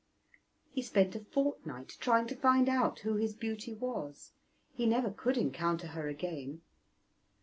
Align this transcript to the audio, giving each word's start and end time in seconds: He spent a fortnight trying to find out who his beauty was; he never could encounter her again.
He 0.71 0.81
spent 0.81 1.15
a 1.15 1.19
fortnight 1.25 1.89
trying 1.99 2.25
to 2.25 2.35
find 2.35 2.67
out 2.67 3.01
who 3.01 3.17
his 3.17 3.35
beauty 3.35 3.75
was; 3.75 4.31
he 4.73 4.87
never 4.87 5.11
could 5.11 5.37
encounter 5.37 5.89
her 5.89 6.07
again. 6.07 6.61